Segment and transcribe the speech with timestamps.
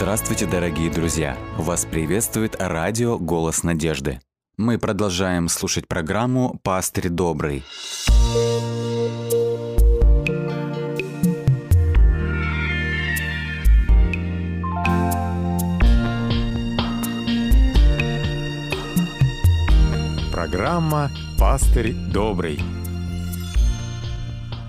[0.00, 1.36] Здравствуйте, дорогие друзья!
[1.58, 4.18] Вас приветствует радио «Голос надежды».
[4.56, 7.62] Мы продолжаем слушать программу «Пастырь добрый».
[20.32, 22.58] Программа «Пастырь добрый».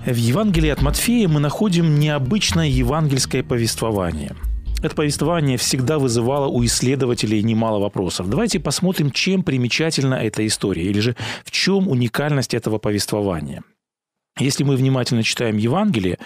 [0.05, 4.35] В Евангелии от Матфея мы находим необычное евангельское повествование.
[4.81, 8.30] Это повествование всегда вызывало у исследователей немало вопросов.
[8.30, 13.63] Давайте посмотрим, чем примечательна эта история, или же в чем уникальность этого повествования.
[14.39, 16.17] Если мы внимательно читаем Евангелие,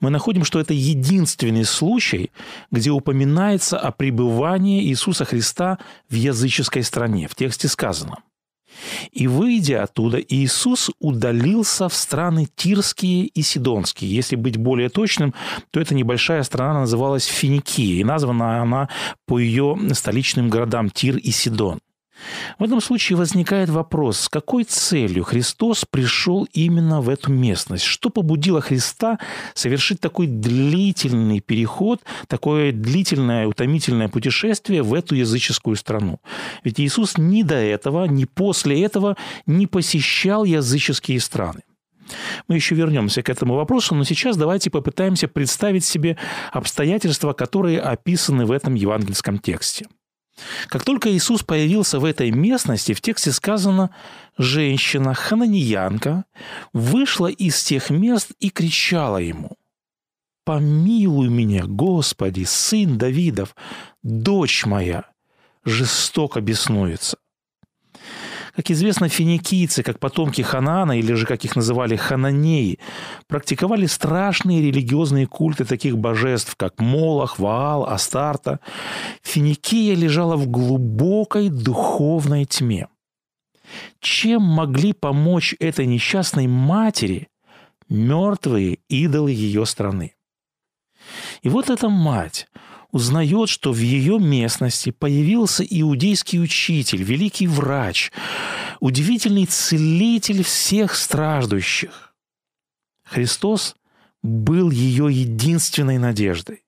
[0.00, 2.32] мы находим, что это единственный случай,
[2.70, 5.78] где упоминается о пребывании Иисуса Христа
[6.10, 7.28] в языческой стране.
[7.28, 8.18] В тексте сказано–
[9.10, 14.14] и выйдя оттуда, Иисус удалился в страны Тирские и Сидонские.
[14.14, 15.34] Если быть более точным,
[15.70, 18.88] то эта небольшая страна называлась Финикия, и названа она
[19.26, 21.80] по ее столичным городам Тир и Сидон.
[22.58, 27.84] В этом случае возникает вопрос, с какой целью Христос пришел именно в эту местность?
[27.84, 29.18] Что побудило Христа
[29.54, 36.20] совершить такой длительный переход, такое длительное, утомительное путешествие в эту языческую страну?
[36.64, 41.62] Ведь Иисус ни до этого, ни после этого не посещал языческие страны.
[42.48, 46.16] Мы еще вернемся к этому вопросу, но сейчас давайте попытаемся представить себе
[46.52, 49.86] обстоятельства, которые описаны в этом евангельском тексте.
[50.68, 53.94] Как только Иисус появился в этой местности, в тексте сказано,
[54.38, 56.24] женщина, хананиянка,
[56.72, 59.56] вышла из тех мест и кричала ему,
[60.44, 63.54] «Помилуй меня, Господи, сын Давидов,
[64.02, 65.04] дочь моя,
[65.64, 67.18] жестоко беснуется».
[68.54, 72.78] Как известно, финикийцы, как потомки Ханаана, или же, как их называли, хананеи,
[73.26, 78.60] практиковали страшные религиозные культы таких божеств, как Молох, Ваал, Астарта.
[79.22, 82.88] Финикия лежала в глубокой духовной тьме.
[84.00, 87.28] Чем могли помочь этой несчастной матери
[87.88, 90.14] мертвые идолы ее страны?
[91.40, 92.48] И вот эта мать–
[92.92, 98.12] узнает, что в ее местности появился иудейский учитель, великий врач,
[98.80, 102.14] удивительный целитель всех страждущих.
[103.04, 103.74] Христос
[104.22, 106.62] был ее единственной надеждой.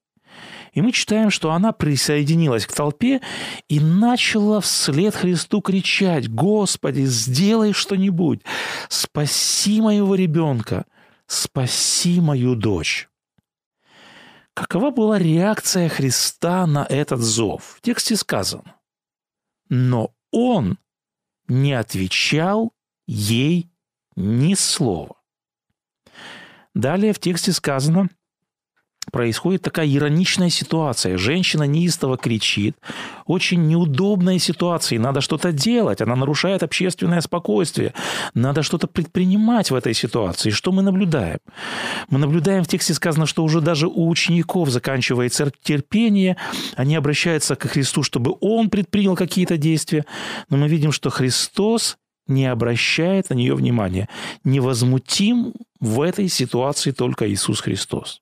[0.72, 3.20] И мы читаем, что она присоединилась к толпе
[3.68, 8.40] и начала вслед Христу кричать, «Господи, сделай что-нибудь!
[8.88, 10.84] Спаси моего ребенка!
[11.28, 13.08] Спаси мою дочь!»
[14.54, 17.76] Какова была реакция Христа на этот зов?
[17.78, 18.76] В тексте сказано.
[19.68, 20.78] Но он
[21.48, 22.72] не отвечал
[23.06, 23.70] ей
[24.16, 25.16] ни слова.
[26.72, 28.08] Далее в тексте сказано–
[29.10, 31.16] происходит такая ироничная ситуация.
[31.16, 32.76] Женщина неистово кричит.
[33.26, 34.98] Очень неудобная ситуация.
[34.98, 36.00] Надо что-то делать.
[36.00, 37.94] Она нарушает общественное спокойствие.
[38.34, 40.50] Надо что-то предпринимать в этой ситуации.
[40.50, 41.38] Что мы наблюдаем?
[42.08, 46.36] Мы наблюдаем в тексте сказано, что уже даже у учеников заканчивается терпение.
[46.76, 50.04] Они обращаются к Христу, чтобы Он предпринял какие-то действия.
[50.48, 54.08] Но мы видим, что Христос не обращает на нее внимания.
[54.44, 58.20] Невозмутим в этой ситуации только Иисус Христос.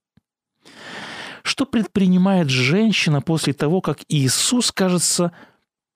[1.43, 5.33] Что предпринимает женщина после того, как Иисус, кажется,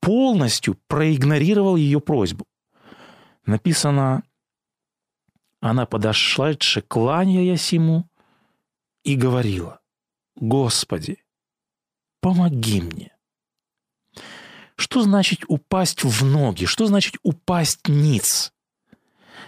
[0.00, 2.46] полностью проигнорировал ее просьбу?
[3.44, 4.24] Написано,
[5.60, 6.52] она подошла,
[6.88, 8.08] кланяясь ему,
[9.04, 9.80] и говорила,
[10.34, 11.24] «Господи,
[12.20, 13.12] помоги мне».
[14.76, 16.66] Что значит упасть в ноги?
[16.66, 18.52] Что значит упасть ниц?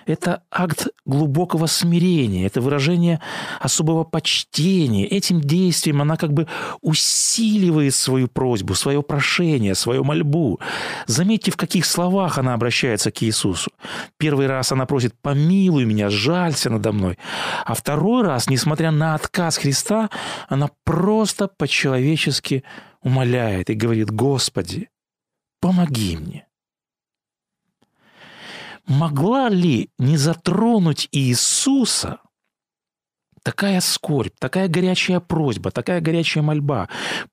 [0.07, 3.21] Это акт глубокого смирения, это выражение
[3.61, 5.07] особого почтения.
[5.07, 6.47] Этим действием она как бы
[6.81, 10.61] усиливает свою просьбу, свое прошение, свою мольбу.
[11.07, 13.71] Заметьте, в каких словах она обращается к Иисусу.
[14.17, 17.19] Первый раз она просит «помилуй меня, жалься надо мной».
[17.65, 20.11] А второй раз, несмотря на отказ Христа,
[20.49, 22.65] она просто по-человечески
[23.03, 24.89] умоляет и говорит «Господи,
[25.61, 26.48] помоги мне»
[28.89, 32.21] могла ли не затронуть Иисуса
[33.43, 36.89] такая скорбь, такая горячая просьба, такая горячая мольба?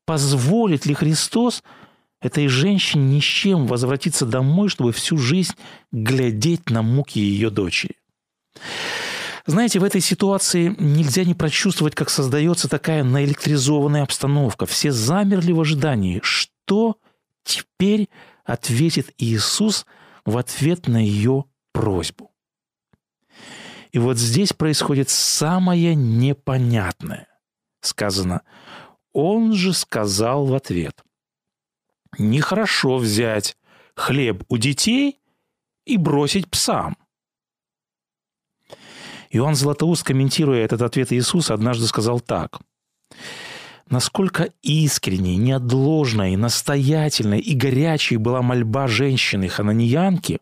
[0.06, 1.64] Позволит ли Христос
[2.22, 5.56] этой женщине ни с чем возвратиться домой, чтобы всю жизнь
[5.92, 7.96] глядеть на муки ее дочери?
[9.48, 14.66] Знаете, в этой ситуации нельзя не прочувствовать, как создается такая наэлектризованная обстановка.
[14.66, 16.98] Все замерли в ожидании, что
[17.44, 18.10] теперь
[18.44, 19.86] ответит Иисус–
[20.26, 22.32] в ответ на ее просьбу.
[23.92, 27.28] И вот здесь происходит самое непонятное.
[27.82, 28.42] Сказано,
[29.14, 31.04] Он же сказал в ответ,
[32.18, 33.58] «Нехорошо взять
[33.96, 35.22] хлеб у детей
[35.86, 36.98] и бросить псам».
[39.30, 42.60] Иоанн Златоуст, комментируя этот ответ Иисуса, однажды сказал так.
[43.90, 50.40] Насколько искренней, неотложной, настоятельной и горячей была мольба женщины-хананьянки,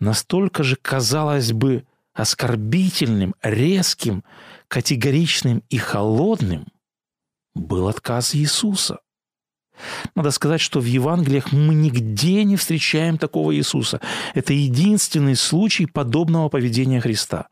[0.00, 4.24] настолько же, казалось бы, оскорбительным, резким,
[4.68, 6.66] категоричным и холодным
[7.54, 9.00] был отказ Иисуса.
[10.14, 14.00] Надо сказать, что в Евангелиях мы нигде не встречаем такого Иисуса.
[14.34, 17.48] Это единственный случай подобного поведения Христа.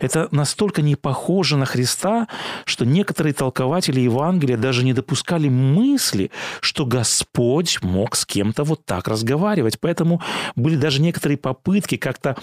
[0.00, 2.28] Это настолько не похоже на Христа,
[2.64, 6.30] что некоторые толкователи Евангелия даже не допускали мысли,
[6.60, 9.78] что Господь мог с кем-то вот так разговаривать.
[9.80, 10.22] Поэтому
[10.54, 12.36] были даже некоторые попытки как-то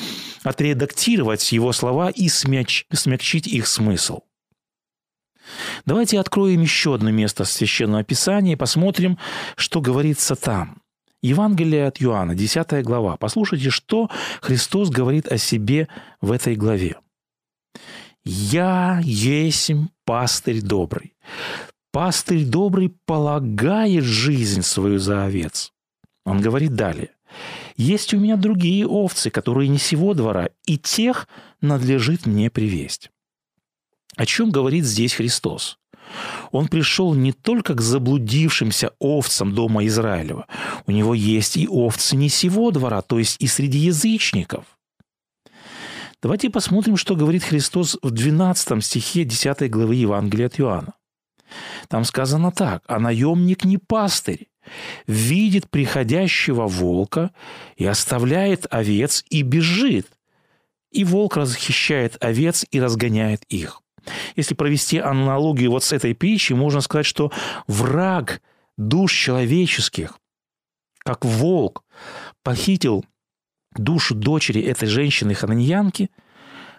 [0.43, 4.21] отредактировать его слова и смягчить их смысл.
[5.85, 9.17] Давайте откроем еще одно место Священного Писания и посмотрим,
[9.55, 10.81] что говорится там.
[11.21, 13.15] Евангелие от Иоанна, 10 глава.
[13.17, 14.09] Послушайте, что
[14.41, 15.87] Христос говорит о себе
[16.19, 16.97] в этой главе.
[18.25, 21.13] «Я есмь пастырь добрый.
[21.91, 25.71] Пастырь добрый полагает жизнь свою за овец».
[26.25, 27.11] Он говорит далее.
[27.77, 31.27] «Есть у меня другие овцы, которые не сего двора, и тех
[31.61, 33.12] надлежит мне привесть».
[34.15, 35.77] О чем говорит здесь Христос?
[36.51, 40.47] Он пришел не только к заблудившимся овцам дома Израилева.
[40.85, 44.65] У него есть и овцы не сего двора, то есть и среди язычников.
[46.21, 50.93] Давайте посмотрим, что говорит Христос в 12 стихе 10 главы Евангелия от Иоанна.
[51.89, 54.47] Там сказано так, «А наемник не пастырь,
[55.07, 57.31] видит приходящего волка
[57.75, 60.07] и оставляет овец и бежит,
[60.91, 63.82] и волк расхищает овец и разгоняет их.
[64.35, 67.31] Если провести аналогию вот с этой притчей, можно сказать, что
[67.67, 68.41] враг
[68.77, 70.19] душ человеческих,
[70.99, 71.83] как волк,
[72.43, 73.05] похитил
[73.75, 76.09] душу дочери этой женщины-хананьянки,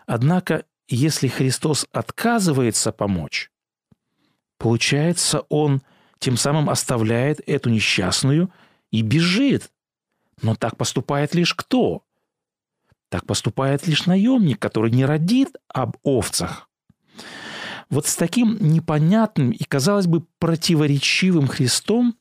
[0.06, 3.50] однако если Христос отказывается помочь,
[4.58, 5.82] получается, он
[6.18, 8.50] тем самым оставляет эту несчастную
[8.90, 9.70] и бежит.
[10.42, 12.02] Но так поступает лишь кто?
[13.08, 16.68] Так поступает лишь наемник, который не родит об овцах,
[17.90, 22.16] вот с таким непонятным и, казалось бы, противоречивым Христом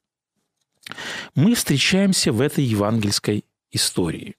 [1.36, 4.36] мы встречаемся в этой евангельской истории.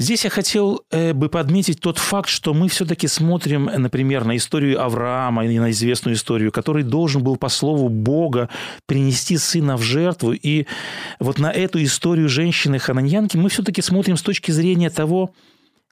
[0.00, 4.82] Здесь я хотел э, бы подметить тот факт, что мы все-таки смотрим, например, на историю
[4.82, 8.48] Авраама и на известную историю, который должен был по слову Бога
[8.86, 10.32] принести сына в жертву.
[10.32, 10.64] И
[11.18, 15.34] вот на эту историю женщины-хананьянки мы все-таки смотрим с точки зрения того,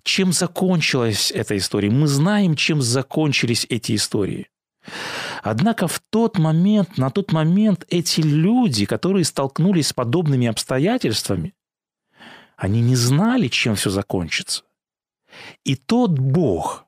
[0.08, 1.90] чем закончилась эта история.
[1.90, 4.48] Мы знаем, чем закончились эти истории.
[5.42, 11.54] Однако в тот момент, на тот момент эти люди, которые столкнулись с подобными обстоятельствами,
[12.56, 14.64] они не знали, чем все закончится.
[15.64, 16.86] И тот Бог,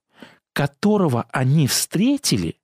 [0.55, 2.56] которого они встретили,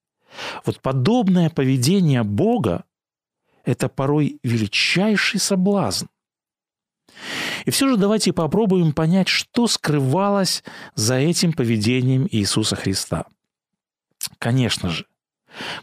[0.64, 2.84] вот подобное поведение Бога–
[3.64, 6.06] это порой величайший соблазн.
[7.66, 10.64] И все же давайте попробуем понять, что скрывалось
[10.94, 13.26] за этим поведением Иисуса Христа.
[14.38, 15.04] Конечно же,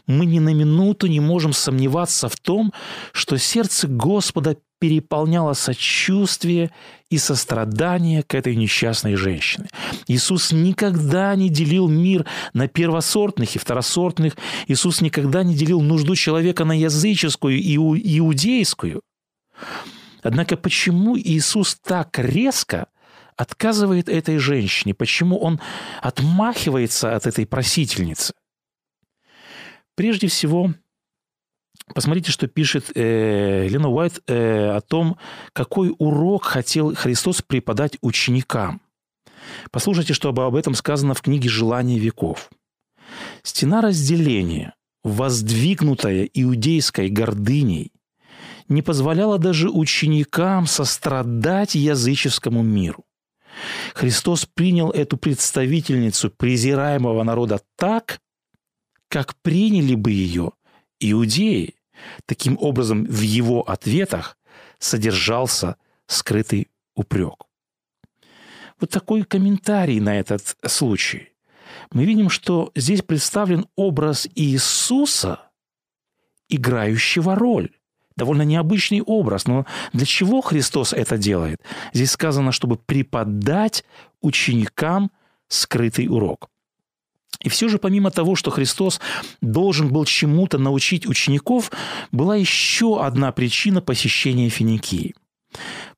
[0.06, 2.72] мы ни на минуту не можем сомневаться в том,
[3.12, 6.70] что сердце Господа переполняло сочувствие
[7.10, 9.68] и сострадание к этой несчастной женщине.
[10.08, 14.36] Иисус никогда не делил мир на первосортных и второсортных.
[14.68, 19.02] Иисус никогда не делил нужду человека на языческую и иудейскую.
[20.24, 22.88] Однако почему Иисус так резко
[23.36, 24.94] отказывает этой женщине?
[24.94, 25.60] Почему он
[26.00, 28.32] отмахивается от этой просительницы?
[29.94, 30.72] Прежде всего,
[31.94, 35.18] посмотрите, что пишет э, Лена Уайт э, о том,
[35.52, 38.80] какой урок хотел Христос преподать ученикам.
[39.70, 42.50] Послушайте, что об этом сказано в книге «Желание веков».
[43.42, 47.92] Стена разделения, воздвигнутая иудейской гордыней,
[48.68, 53.04] не позволяла даже ученикам сострадать языческому миру.
[53.94, 58.20] Христос принял эту представительницу презираемого народа так,
[59.08, 60.52] как приняли бы ее
[60.98, 61.74] иудеи.
[62.26, 64.36] Таким образом, в его ответах
[64.78, 67.44] содержался скрытый упрек.
[68.80, 71.30] Вот такой комментарий на этот случай.
[71.92, 75.50] Мы видим, что здесь представлен образ Иисуса,
[76.48, 77.70] играющего роль
[78.16, 79.46] довольно необычный образ.
[79.46, 81.60] Но для чего Христос это делает?
[81.92, 83.84] Здесь сказано, чтобы преподать
[84.20, 85.10] ученикам
[85.48, 86.48] скрытый урок.
[87.40, 89.00] И все же, помимо того, что Христос
[89.40, 91.70] должен был чему-то научить учеников,
[92.10, 95.14] была еще одна причина посещения Финикии.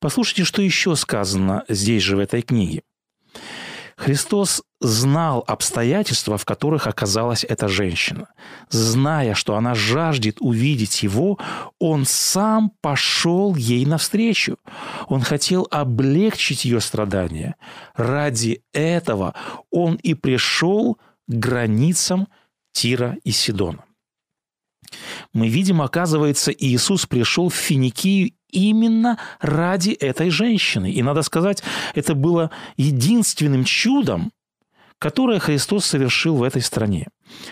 [0.01, 2.83] Послушайте, что еще сказано здесь же в этой книге.
[3.97, 8.29] Христос знал обстоятельства, в которых оказалась эта женщина.
[8.69, 11.39] Зная, что она жаждет увидеть его,
[11.79, 14.59] он сам пошел ей навстречу.
[15.09, 17.57] Он хотел облегчить ее страдания.
[17.95, 19.35] Ради этого
[19.71, 22.29] он и пришел к границам
[22.73, 23.85] Тира и Сидона.
[25.33, 30.91] Мы видим, оказывается, Иисус пришел в Финикию именно ради этой женщины.
[30.91, 31.63] И надо сказать,
[31.95, 34.33] это было единственным чудом,
[34.99, 37.09] которое Христос совершил в этой стране.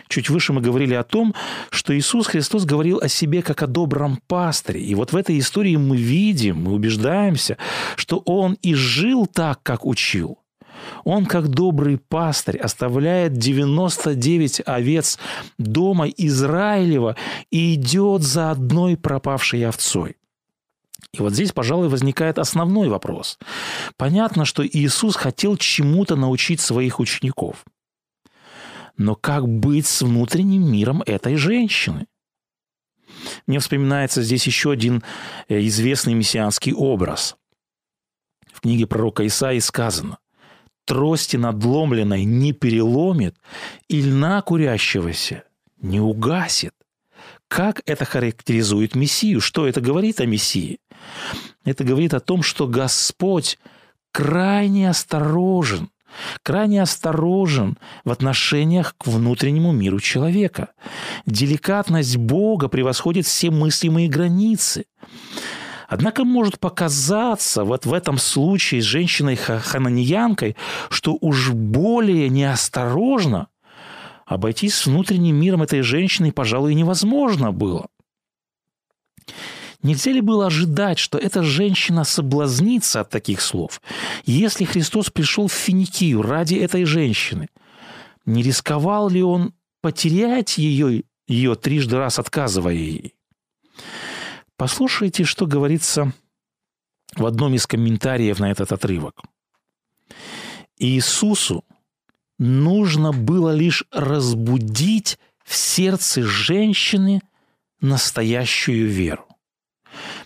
[0.08, 1.34] Чуть выше мы говорили о том,
[1.70, 4.80] что Иисус Христос говорил о себе как о добром пастыре.
[4.80, 7.58] И вот в этой истории мы видим, мы убеждаемся,
[7.96, 10.38] что Он и жил так, как учил.
[11.04, 15.18] Он, как добрый пастырь, оставляет 99 овец
[15.58, 17.16] дома Израилева
[17.50, 20.16] и идет за одной пропавшей овцой.
[21.14, 23.38] И вот здесь, пожалуй, возникает основной вопрос.
[23.96, 27.64] Понятно, что Иисус хотел чему-то научить своих учеников.
[28.96, 32.06] Но как быть с внутренним миром этой женщины?
[33.46, 35.04] Мне вспоминается здесь еще один
[35.48, 37.36] э, известный мессианский образ.
[38.52, 40.18] В книге пророка Исаии сказано
[40.84, 43.36] «Трости надломленной не переломит,
[43.88, 45.44] и льна курящегося
[45.80, 46.74] не угасит».
[47.48, 49.40] Как это характеризует Мессию?
[49.40, 50.78] Что это говорит о Мессии?
[51.64, 53.58] Это говорит о том, что Господь
[54.12, 55.90] крайне осторожен,
[56.42, 60.70] крайне осторожен в отношениях к внутреннему миру человека.
[61.26, 64.86] Деликатность Бога превосходит все мыслимые границы.
[65.88, 70.56] Однако может показаться вот в этом случае с женщиной-хананьянкой,
[70.88, 73.48] что уж более неосторожно
[74.26, 77.88] обойтись с внутренним миром этой женщины, пожалуй, невозможно было.
[79.82, 83.82] Нельзя ли было ожидать, что эта женщина соблазнится от таких слов?
[84.24, 87.48] Если Христос пришел в Финикию ради этой женщины,
[88.24, 89.52] не рисковал ли он
[89.82, 93.14] потерять ее, ее трижды раз отказывая ей?
[94.56, 96.14] Послушайте, что говорится
[97.14, 99.20] в одном из комментариев на этот отрывок.
[100.78, 101.62] Иисусу
[102.38, 107.20] нужно было лишь разбудить в сердце женщины
[107.80, 109.26] настоящую веру.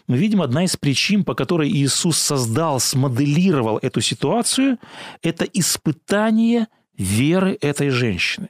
[0.06, 4.78] Мы видим, одна из причин, по которой Иисус создал, смоделировал эту ситуацию,
[5.22, 8.48] это испытание веры этой женщины.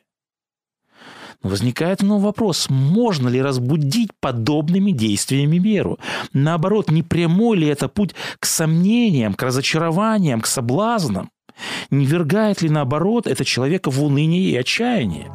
[1.43, 5.99] Но возникает ну, вопрос, можно ли разбудить подобными действиями веру?
[6.33, 11.31] Наоборот, не прямой ли это путь к сомнениям, к разочарованиям, к соблазнам?
[11.91, 15.31] Не вергает ли, наоборот, это человека в уныние и отчаяние?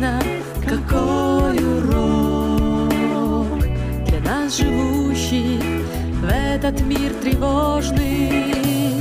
[0.00, 0.18] Истина,
[0.66, 2.88] какой урок
[4.06, 5.60] для нас живущих
[6.22, 8.94] в этот мир тревожный,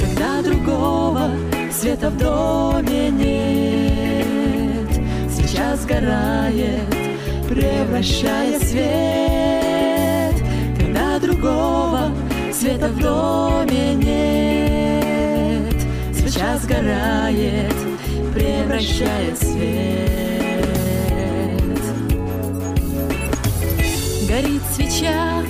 [0.00, 1.30] когда другого
[1.70, 4.88] света в доме нет,
[5.30, 6.88] свеча сгорает,
[7.48, 10.34] превращая свет,
[10.78, 12.12] когда другого
[12.52, 15.74] света в доме нет,
[16.14, 17.74] свеча сгорает,
[18.34, 20.31] превращая свет.
[24.72, 25.42] Свеча,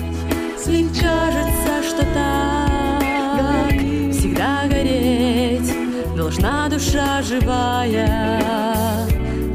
[0.67, 3.71] и кажется, что так
[4.11, 5.71] всегда гореть
[6.15, 8.49] должна душа живая.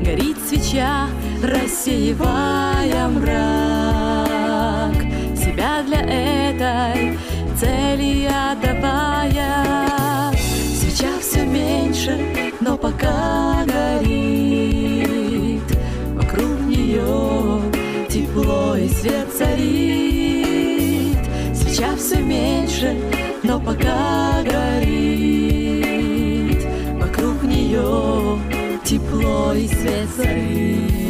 [0.04, 1.08] Горит свеча,
[1.42, 4.96] рассеивая мрак,
[5.36, 7.18] себя для этой
[7.58, 10.32] цели отдавая.
[10.80, 12.18] Свеча все меньше,
[12.60, 13.64] но пока
[22.08, 22.96] Все меньше,
[23.42, 25.86] но пока горит.
[26.98, 28.40] Вокруг нее
[28.82, 31.07] тепло и свет царит.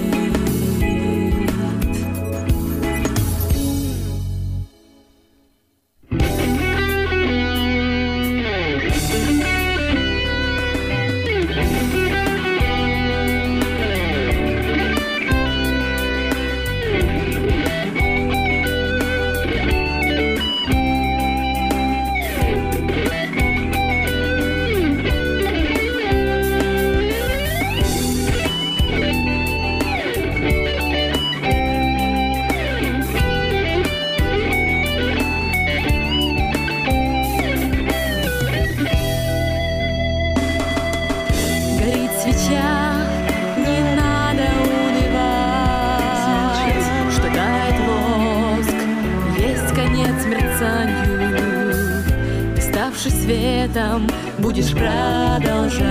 [52.98, 55.84] Озарившись светом, будешь продолжать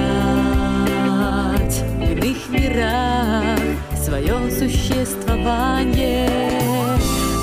[2.00, 3.60] В иных мирах
[3.96, 6.30] свое существование.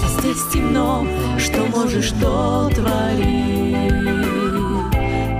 [0.04, 1.06] А здесь темно,
[1.38, 3.74] что можешь, то твори.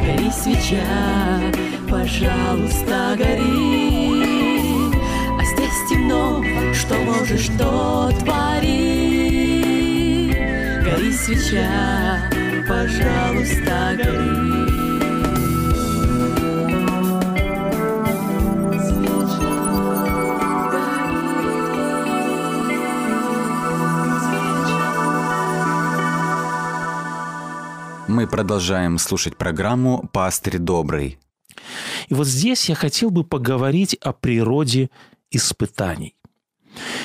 [0.01, 1.53] Гори свеча,
[1.91, 4.93] пожалуйста, гори.
[5.39, 9.61] А здесь темно, что можешь, то твори.
[10.83, 12.34] Гори свеча,
[12.67, 14.65] пожалуйста, гори
[28.07, 31.19] Мы продолжаем слушать программу «Пастырь добрый».
[32.09, 34.89] И вот здесь я хотел бы поговорить о природе
[35.33, 36.15] испытаний.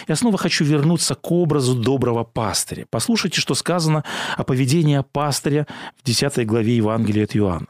[0.08, 2.86] Я снова хочу вернуться к образу доброго пастыря.
[2.90, 4.04] Послушайте, что сказано
[4.38, 7.68] о поведении пастыря в 10 главе Евангелия от Иоанна.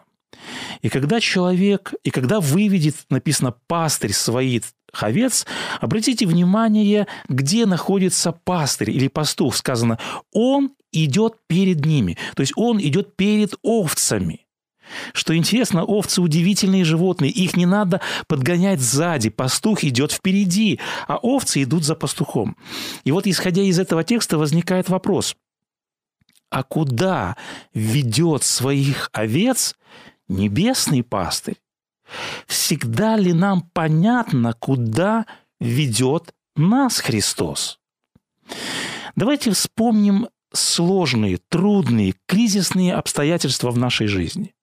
[0.82, 4.64] И когда человек, и когда выведет, написано, пастырь своих
[4.94, 5.46] овец,
[5.80, 9.56] обратите внимание, где находится пастырь или пастух.
[9.56, 10.00] Сказано,
[10.32, 12.18] он идет перед ними.
[12.36, 14.46] То есть он идет перед овцами.
[15.14, 21.64] Что интересно, овцы удивительные животные, их не надо подгонять сзади, пастух идет впереди, а овцы
[21.64, 22.58] идут за пастухом.
[23.04, 25.36] И вот исходя из этого текста возникает вопрос,
[26.50, 27.38] а куда
[27.74, 29.76] ведет своих овец
[30.28, 31.58] небесный пастырь?
[32.48, 35.28] Всегда ли нам понятно, куда
[35.60, 37.80] ведет нас Христос?
[39.16, 44.56] Давайте вспомним сложные, трудные, кризисные обстоятельства в нашей жизни.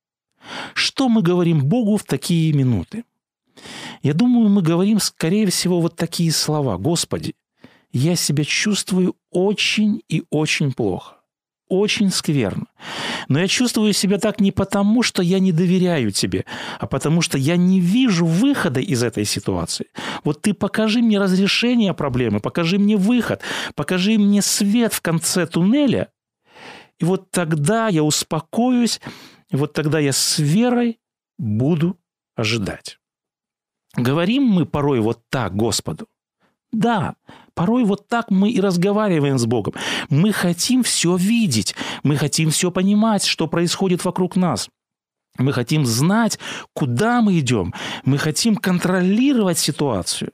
[0.75, 3.05] Что мы говорим Богу в такие минуты?
[4.03, 6.77] Я думаю, мы говорим, скорее всего, вот такие слова.
[6.77, 7.35] «Господи,
[7.93, 11.17] я себя чувствую очень и очень плохо
[11.69, 12.67] очень скверно.
[13.29, 16.45] Но я чувствую себя так не потому, что я не доверяю тебе,
[16.79, 19.87] а потому что я не вижу выхода из этой ситуации.
[20.23, 23.41] Вот ты покажи мне разрешение проблемы, покажи мне выход,
[23.75, 26.09] покажи мне свет в конце туннеля,
[26.99, 29.01] и вот тогда я успокоюсь,
[29.53, 30.99] вот тогда я с верой
[31.39, 31.99] буду
[32.35, 32.99] ожидать.
[33.97, 36.07] Говорим мы порой вот так Господу.
[36.73, 37.15] Да,
[37.55, 39.75] порой вот так мы и разговариваем с Богом.
[40.11, 44.69] Мы хотим все видеть, мы хотим все понимать, что происходит вокруг нас.
[45.39, 46.39] Мы хотим знать,
[46.75, 47.75] куда мы идем.
[48.05, 50.33] Мы хотим контролировать ситуацию.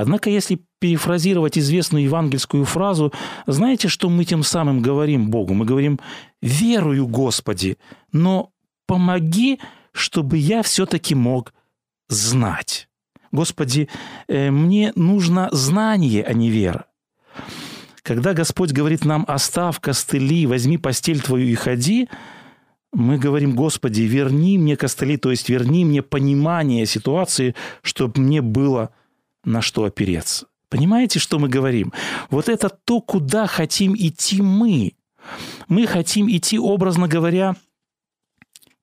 [0.00, 3.12] Однако, если перефразировать известную евангельскую фразу,
[3.46, 5.52] знаете, что мы тем самым говорим Богу?
[5.52, 6.00] Мы говорим
[6.40, 7.76] «Верую, Господи,
[8.10, 8.50] но
[8.86, 9.60] помоги,
[9.92, 11.52] чтобы я все-таки мог
[12.08, 12.88] знать».
[13.30, 13.90] Господи,
[14.26, 16.86] э, мне нужно знание, а не вера.
[18.02, 22.08] Когда Господь говорит нам «оставь костыли, возьми постель твою и ходи»,
[22.94, 28.94] мы говорим, Господи, верни мне костыли, то есть верни мне понимание ситуации, чтобы мне было
[29.44, 30.46] на что опереться.
[30.68, 31.92] Понимаете, что мы говорим?
[32.30, 34.94] Вот это то, куда хотим идти мы.
[35.68, 37.56] Мы хотим идти, образно говоря,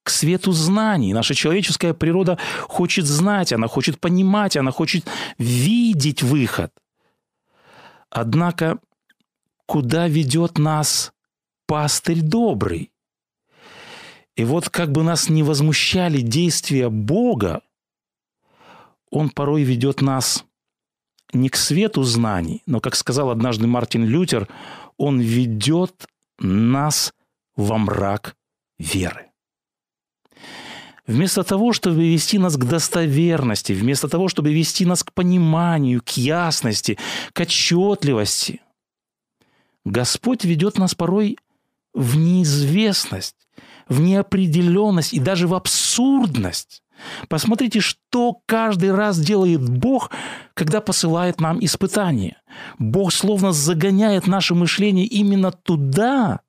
[0.03, 1.13] к свету знаний.
[1.13, 5.05] Наша человеческая природа хочет знать, она хочет понимать, она хочет
[5.37, 6.71] видеть выход.
[8.09, 8.79] Однако,
[9.65, 11.11] куда ведет нас
[11.65, 12.91] пастырь добрый?
[14.37, 17.61] И вот как бы нас не возмущали действия Бога,
[19.11, 20.45] Он порой ведет нас
[21.33, 24.47] не к свету знаний, но, как сказал однажды Мартин Лютер,
[24.97, 26.07] Он ведет
[26.39, 27.13] нас
[27.55, 28.35] во мрак
[28.79, 29.27] веры.
[31.05, 36.09] Вместо того, чтобы вести нас к достоверности, вместо того, чтобы вести нас к пониманию, к
[36.17, 36.97] ясности,
[37.31, 38.61] к отчетливости,
[39.85, 41.37] Господь ведет нас порой
[41.93, 43.47] в неизвестность,
[43.87, 46.83] в неопределенность и даже в абсурдность.
[47.29, 50.11] Посмотрите, что каждый раз делает Бог,
[50.53, 52.41] когда посылает нам испытания.
[52.79, 56.41] Бог словно загоняет наше мышление именно туда,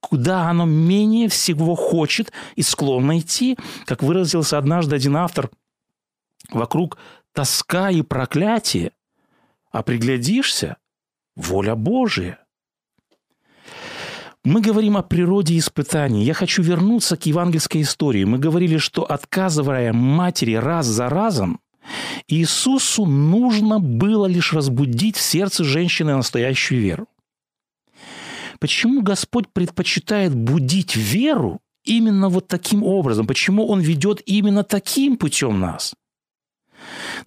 [0.00, 3.56] куда оно менее всего хочет и склонно идти.
[3.84, 5.50] Как выразился однажды один автор,
[6.50, 6.98] вокруг
[7.32, 8.92] тоска и проклятие,
[9.70, 10.76] а приглядишься–
[11.36, 12.41] воля Божия.
[14.44, 16.24] Мы говорим о природе испытаний.
[16.24, 18.24] Я хочу вернуться к евангельской истории.
[18.24, 21.60] Мы говорили, что отказывая матери раз за разом,
[22.26, 27.06] Иисусу нужно было лишь разбудить в сердце женщины настоящую веру.
[28.58, 33.26] Почему Господь предпочитает будить веру именно вот таким образом?
[33.26, 35.94] Почему Он ведет именно таким путем нас?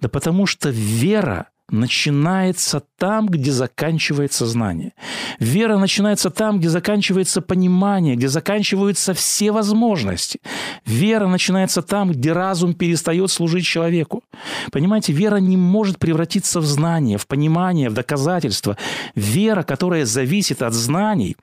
[0.01, 4.93] Да потому что вера начинается там, где заканчивается знание.
[5.39, 10.39] Вера начинается там, где заканчивается понимание, где заканчиваются все возможности.
[10.85, 14.23] Вера начинается там, где разум перестает служить человеку.
[14.71, 18.77] Понимаете, вера не может превратиться в знание, в понимание, в доказательство.
[19.15, 21.35] Вера, которая зависит от знаний,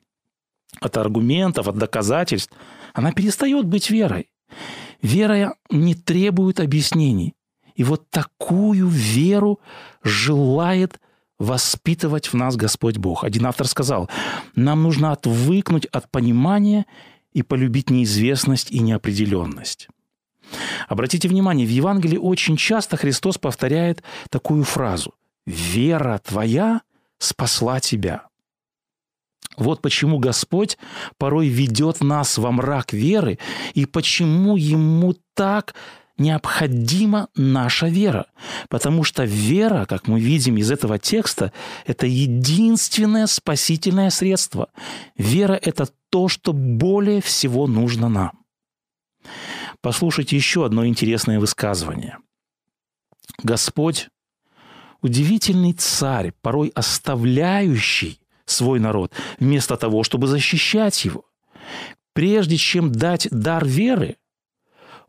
[0.79, 2.53] от аргументов, от доказательств,
[2.93, 4.29] она перестает быть верой.
[5.01, 7.33] Вера не требует объяснений.
[7.75, 9.59] И вот такую веру
[10.03, 10.99] желает
[11.39, 13.23] воспитывать в нас Господь Бог.
[13.23, 14.09] Один автор сказал,
[14.55, 16.85] нам нужно отвыкнуть от понимания
[17.33, 19.89] и полюбить неизвестность и неопределенность.
[20.87, 25.13] Обратите внимание, в Евангелии очень часто Христос повторяет такую фразу
[25.45, 26.81] «Вера твоя
[27.17, 28.27] спасла тебя».
[29.57, 30.77] Вот почему Господь
[31.17, 33.37] порой ведет нас во мрак веры,
[33.73, 35.75] и почему Ему так
[36.17, 38.27] необходима наша вера.
[38.69, 41.51] Потому что вера, как мы видим из этого текста,
[41.85, 44.69] это единственное спасительное средство.
[45.17, 48.43] Вера– это то, что более всего нужно нам.
[49.81, 52.17] Послушайте еще одно интересное высказывание.
[53.41, 54.09] Господь–
[55.01, 61.25] удивительный царь, порой оставляющий свой народ, вместо того, чтобы защищать его.
[62.13, 64.17] Прежде чем дать дар веры,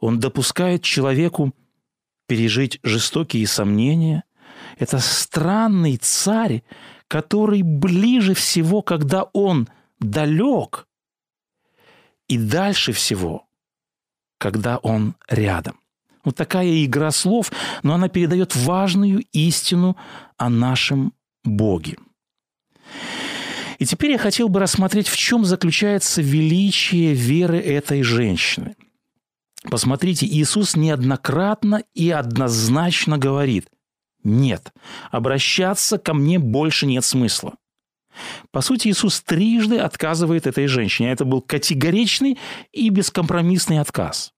[0.04, 1.54] он допускает человеку
[2.28, 4.24] пережить жестокие сомнения.
[4.78, 6.62] Это странный царь,
[7.08, 9.66] который ближе всего, когда он
[10.00, 10.86] далек,
[12.28, 13.46] и дальше всего,
[14.36, 15.80] когда он рядом.
[16.22, 17.50] Вот такая игра слов,
[17.82, 19.96] но она передает важную истину
[20.36, 21.14] о нашем
[21.44, 21.96] Боге.
[23.78, 28.76] И теперь я хотел бы рассмотреть, в чем заключается величие веры этой женщины.
[29.70, 33.66] Посмотрите, Иисус неоднократно и однозначно говорит,
[34.22, 34.72] нет,
[35.10, 37.54] обращаться ко мне больше нет смысла.
[38.50, 41.10] По сути, Иисус трижды отказывает этой женщине.
[41.10, 42.38] Это был категоричный
[42.72, 44.32] и бескомпромиссный отказ.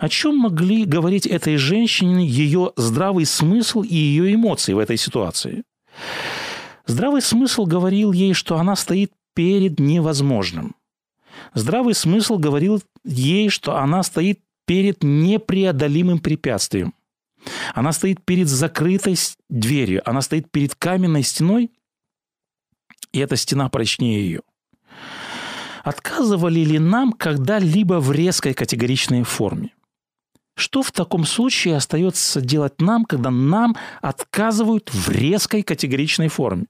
[0.00, 5.64] О чем могли говорить этой женщине ее здравый смысл и ее эмоции в этой ситуации?
[6.86, 10.74] Здравый смысл говорил ей, что она стоит перед невозможным.
[11.54, 16.94] Здравый смысл говорил ей, что она стоит перед непреодолимым препятствием.
[17.74, 19.16] Она стоит перед закрытой
[19.48, 21.70] дверью, она стоит перед каменной стеной,
[23.12, 24.40] и эта стена прочнее ее.
[25.82, 29.74] Отказывали ли нам когда-либо в резкой категоричной форме?
[30.54, 36.66] Что в таком случае остается делать нам, когда нам отказывают в резкой категоричной форме?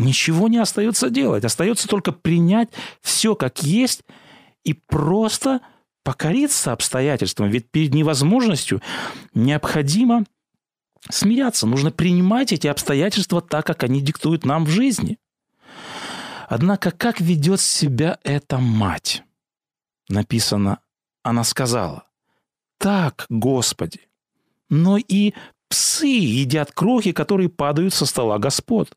[0.00, 1.44] Ничего не остается делать.
[1.44, 2.70] Остается только принять
[3.02, 4.02] все как есть
[4.64, 5.60] и просто
[6.02, 7.50] покориться обстоятельствам.
[7.50, 8.80] Ведь перед невозможностью
[9.34, 10.24] необходимо
[11.08, 11.66] смиряться.
[11.66, 15.18] Нужно принимать эти обстоятельства так, как они диктуют нам в жизни.
[16.48, 19.22] Однако, как ведет себя эта мать?
[20.08, 20.80] Написано,
[21.22, 22.04] она сказала,
[22.78, 24.00] так, Господи,
[24.68, 25.34] но и
[25.68, 28.90] псы едят крохи, которые падают со стола Господ.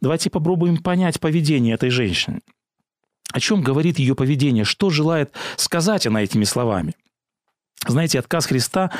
[0.00, 2.40] Давайте попробуем понять поведение этой женщины.
[3.32, 4.64] О чем говорит ее поведение?
[4.64, 6.94] Что желает сказать она этими словами?
[7.86, 8.90] Знаете, отказ Христа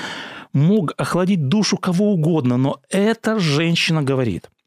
[0.53, 4.51] мог охладить душу кого угодно, но эта женщина говорит–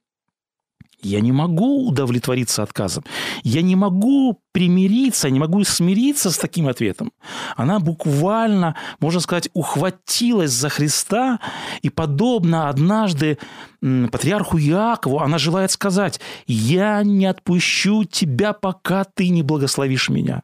[1.01, 3.03] я не могу удовлетвориться отказом.
[3.43, 7.11] Я не могу примириться, не могу смириться с таким ответом.
[7.55, 11.39] Она буквально, можно сказать, ухватилась за Христа,
[11.81, 13.37] и подобно однажды
[13.81, 20.43] патриарху Иакову, она желает сказать, «Я не отпущу тебя, пока ты не благословишь меня».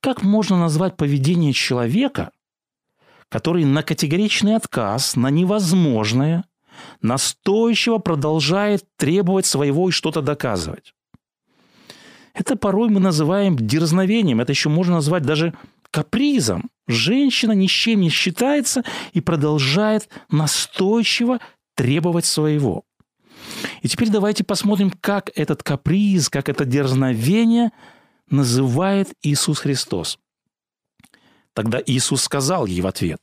[0.00, 2.30] Как можно назвать поведение человека,
[3.30, 6.44] который на категоричный отказ, на невозможное–
[7.02, 10.94] настойчиво продолжает требовать своего и что-то доказывать.
[12.34, 15.54] Это порой мы называем дерзновением, это еще можно назвать даже
[15.90, 16.70] капризом.
[16.88, 18.82] Женщина ни с чем не считается
[19.12, 21.38] и продолжает настойчиво
[21.76, 22.84] требовать своего.
[23.82, 27.70] И теперь давайте посмотрим, как этот каприз, как это дерзновение
[28.28, 30.18] называет Иисус Христос.
[31.52, 33.20] Тогда Иисус сказал ей в ответ,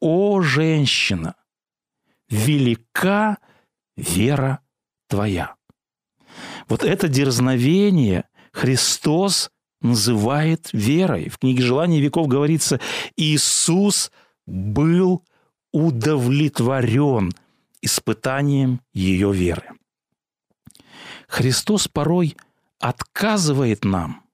[0.00, 1.34] «О, женщина,
[2.30, 3.38] велика
[3.96, 4.60] вера
[5.08, 5.56] твоя.
[6.68, 11.28] Вот это дерзновение Христос называет верой.
[11.28, 12.80] В книге «Желание веков» говорится,
[13.16, 14.10] Иисус
[14.46, 15.24] был
[15.72, 17.32] удовлетворен
[17.82, 19.70] испытанием ее веры.
[21.28, 22.36] Христос порой
[22.78, 24.24] отказывает нам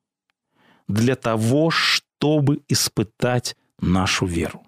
[0.89, 4.65] для того, чтобы испытать нашу веру.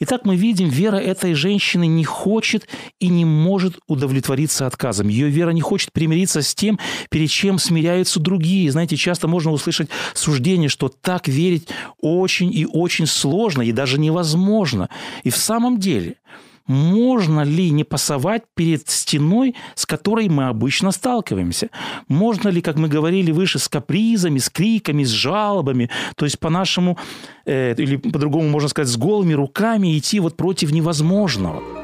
[0.00, 2.68] Итак, мы видим, вера этой женщины не хочет
[3.00, 5.08] и не может удовлетвориться отказом.
[5.08, 6.78] Ее вера не хочет примириться с тем,
[7.10, 8.70] перед чем смиряются другие.
[8.70, 11.68] Знаете, часто можно услышать суждение, что так верить
[12.00, 14.88] очень и очень сложно и даже невозможно.
[15.22, 16.16] И в самом деле–
[16.66, 21.68] можно ли не пасовать перед стеной, с которой мы обычно сталкиваемся?
[22.08, 26.98] Можно ли, как мы говорили выше, с капризами, с криками, с жалобами, то есть по-нашему,
[27.44, 31.83] э, или по-другому можно сказать, с голыми руками идти вот против невозможного?